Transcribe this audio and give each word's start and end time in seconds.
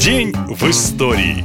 День 0.00 0.32
в 0.48 0.62
истории. 0.70 1.44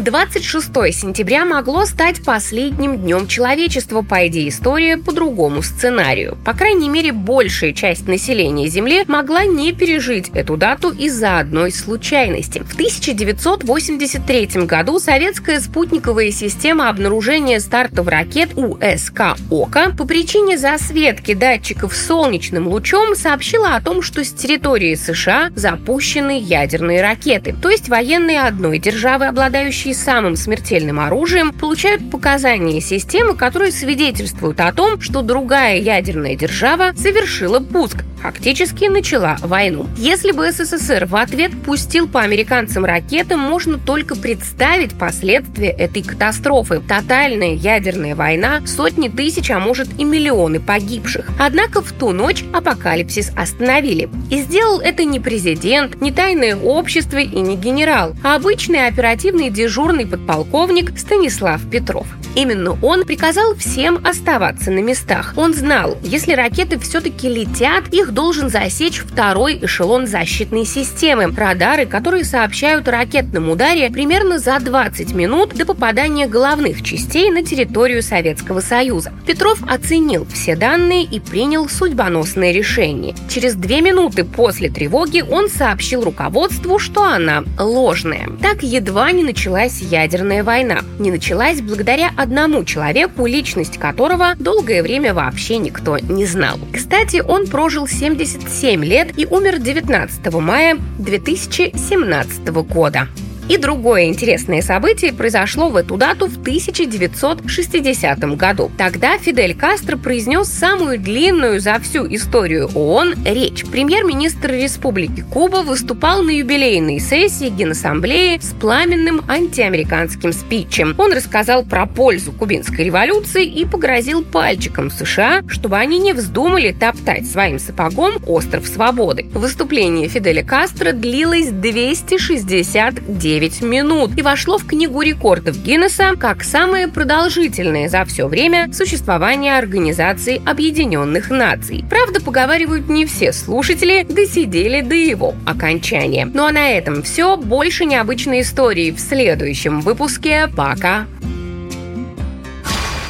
26 0.00 0.68
сентября 0.94 1.44
могло 1.44 1.84
стать 1.84 2.24
последним 2.24 2.96
днем 2.98 3.26
человечества, 3.26 4.00
по 4.00 4.26
идее 4.26 4.48
истории, 4.48 4.94
по 4.94 5.12
другому 5.12 5.62
сценарию. 5.62 6.38
По 6.44 6.54
крайней 6.54 6.88
мере, 6.88 7.12
большая 7.12 7.74
часть 7.74 8.08
населения 8.08 8.68
Земли 8.68 9.04
могла 9.06 9.44
не 9.44 9.72
пережить 9.72 10.30
эту 10.30 10.56
дату 10.56 10.90
из-за 10.90 11.38
одной 11.38 11.70
случайности. 11.70 12.60
В 12.60 12.72
1983 12.72 14.46
году 14.64 14.98
советская 14.98 15.60
спутниковая 15.60 16.30
система 16.30 16.88
обнаружения 16.88 17.60
стартов 17.60 18.08
ракет 18.08 18.50
УСК 18.56 19.36
«Ока» 19.50 19.90
по 19.90 20.06
причине 20.06 20.56
засветки 20.56 21.34
датчиков 21.34 21.94
солнечным 21.94 22.68
лучом 22.68 23.14
сообщила 23.14 23.76
о 23.76 23.82
том, 23.82 24.00
что 24.00 24.24
с 24.24 24.32
территории 24.32 24.94
США 24.94 25.50
запущены 25.54 26.40
ядерные 26.40 27.02
ракеты, 27.02 27.54
то 27.60 27.68
есть 27.68 27.90
военные 27.90 28.40
одной 28.40 28.78
державы, 28.78 29.26
обладающие 29.26 29.89
обладающие 29.90 29.94
самым 29.94 30.36
смертельным 30.36 31.00
оружием, 31.00 31.52
получают 31.52 32.10
показания 32.10 32.80
системы, 32.80 33.34
которые 33.34 33.72
свидетельствуют 33.72 34.60
о 34.60 34.72
том, 34.72 35.00
что 35.00 35.22
другая 35.22 35.78
ядерная 35.78 36.36
держава 36.36 36.92
совершила 36.96 37.60
пуск, 37.60 38.04
фактически 38.20 38.86
начала 38.86 39.36
войну. 39.40 39.86
Если 39.96 40.32
бы 40.32 40.50
СССР 40.50 41.06
в 41.06 41.16
ответ 41.16 41.52
пустил 41.62 42.08
по 42.08 42.20
американцам 42.20 42.84
ракеты, 42.84 43.36
можно 43.36 43.78
только 43.78 44.16
представить 44.16 44.98
последствия 44.98 45.70
этой 45.70 46.02
катастрофы. 46.02 46.80
Тотальная 46.86 47.54
ядерная 47.54 48.14
война, 48.14 48.62
сотни 48.66 49.08
тысяч, 49.08 49.50
а 49.50 49.58
может 49.58 49.88
и 49.98 50.04
миллионы 50.04 50.60
погибших. 50.60 51.26
Однако 51.38 51.82
в 51.82 51.92
ту 51.92 52.10
ночь 52.10 52.44
апокалипсис 52.52 53.32
остановили. 53.36 54.08
И 54.30 54.38
сделал 54.42 54.80
это 54.80 55.04
не 55.04 55.20
президент, 55.20 56.00
не 56.00 56.12
тайное 56.12 56.56
общество 56.56 57.18
и 57.18 57.40
не 57.40 57.56
генерал, 57.56 58.14
а 58.22 58.36
обычный 58.36 58.86
оперативный 58.86 59.50
дежурный 59.50 60.06
подполковник 60.06 60.98
Станислав 60.98 61.60
Петров. 61.70 62.06
Именно 62.34 62.78
он 62.82 63.04
приказал 63.04 63.54
всем 63.56 64.00
оставаться 64.06 64.70
на 64.70 64.78
местах. 64.78 65.34
Он 65.36 65.52
знал, 65.52 65.98
если 66.02 66.32
ракеты 66.32 66.78
все-таки 66.78 67.28
летят, 67.28 67.88
их 67.92 68.09
должен 68.10 68.50
засечь 68.50 68.98
второй 68.98 69.58
эшелон 69.62 70.06
защитной 70.06 70.64
системы– 70.64 71.32
радары, 71.36 71.86
которые 71.86 72.24
сообщают 72.24 72.86
о 72.88 72.92
ракетном 72.92 73.50
ударе 73.50 73.90
примерно 73.90 74.38
за 74.38 74.58
20 74.60 75.14
минут 75.14 75.54
до 75.54 75.66
попадания 75.66 76.26
головных 76.26 76.82
частей 76.82 77.30
на 77.30 77.42
территорию 77.42 78.02
Советского 78.02 78.60
Союза. 78.60 79.12
Петров 79.26 79.58
оценил 79.68 80.26
все 80.32 80.54
данные 80.54 81.04
и 81.04 81.18
принял 81.18 81.68
судьбоносное 81.68 82.52
решение. 82.52 83.14
Через 83.28 83.54
две 83.54 83.80
минуты 83.80 84.24
после 84.24 84.68
тревоги 84.68 85.22
он 85.22 85.48
сообщил 85.48 86.04
руководству, 86.04 86.78
что 86.78 87.04
она 87.04 87.44
ложная. 87.58 88.28
Так 88.40 88.62
едва 88.62 89.10
не 89.12 89.24
началась 89.24 89.80
ядерная 89.80 90.44
война. 90.44 90.80
Не 90.98 91.10
началась 91.10 91.60
благодаря 91.60 92.10
одному 92.16 92.64
человеку, 92.64 93.26
личность 93.26 93.78
которого 93.78 94.34
долгое 94.38 94.82
время 94.82 95.14
вообще 95.14 95.58
никто 95.58 95.98
не 95.98 96.26
знал. 96.26 96.58
Кстати, 96.72 97.22
он 97.26 97.46
прожил 97.46 97.86
77 98.00 98.82
лет 98.82 99.18
и 99.18 99.26
умер 99.26 99.58
19 99.58 100.32
мая 100.32 100.78
2017 100.98 102.48
года. 102.64 103.08
И 103.50 103.56
другое 103.56 104.04
интересное 104.04 104.62
событие 104.62 105.12
произошло 105.12 105.70
в 105.70 105.76
эту 105.76 105.96
дату 105.96 106.28
в 106.28 106.38
1960 106.40 108.36
году. 108.36 108.70
Тогда 108.78 109.18
Фидель 109.18 109.56
Кастро 109.56 109.96
произнес 109.96 110.46
самую 110.46 111.00
длинную 111.00 111.58
за 111.58 111.80
всю 111.80 112.06
историю 112.14 112.70
ООН 112.72 113.24
речь. 113.24 113.64
Премьер-министр 113.66 114.52
Республики 114.52 115.24
Куба 115.32 115.64
выступал 115.64 116.22
на 116.22 116.30
юбилейной 116.30 117.00
сессии 117.00 117.48
Генассамблеи 117.48 118.38
с 118.40 118.54
пламенным 118.54 119.28
антиамериканским 119.28 120.32
спичем. 120.32 120.94
Он 120.96 121.12
рассказал 121.12 121.64
про 121.64 121.86
пользу 121.86 122.30
кубинской 122.30 122.84
революции 122.84 123.44
и 123.44 123.64
погрозил 123.64 124.22
пальчиком 124.22 124.92
США, 124.92 125.42
чтобы 125.48 125.76
они 125.76 125.98
не 125.98 126.12
вздумали 126.12 126.70
топтать 126.70 127.26
своим 127.26 127.58
сапогом 127.58 128.22
остров 128.28 128.68
свободы. 128.68 129.26
Выступление 129.34 130.06
Фиделя 130.06 130.44
Кастро 130.44 130.92
длилось 130.92 131.48
269 131.48 133.39
9 133.40 133.62
минут 133.62 134.18
и 134.18 134.22
вошло 134.22 134.58
в 134.58 134.66
Книгу 134.66 135.00
рекордов 135.00 135.56
Гиннесса 135.56 136.14
как 136.18 136.44
самое 136.44 136.88
продолжительное 136.88 137.88
за 137.88 138.04
все 138.04 138.26
время 138.26 138.70
существования 138.70 139.56
Организации 139.56 140.42
Объединенных 140.44 141.30
Наций. 141.30 141.82
Правда, 141.88 142.20
поговаривают 142.20 142.90
не 142.90 143.06
все 143.06 143.32
слушатели 143.32 144.02
досидели 144.02 144.82
до 144.82 144.94
его 144.94 145.34
окончания. 145.46 146.26
Ну 146.26 146.44
а 146.44 146.52
на 146.52 146.70
этом 146.70 147.02
все. 147.02 147.38
Больше 147.38 147.86
необычной 147.86 148.42
истории 148.42 148.90
в 148.90 149.00
следующем 149.00 149.80
выпуске. 149.80 150.46
Пока! 150.54 151.06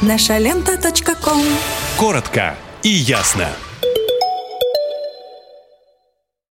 Наша 0.01 0.37
лента. 0.37 0.77
Коротко 1.97 2.55
и 2.83 2.89
ясно. 2.89 3.49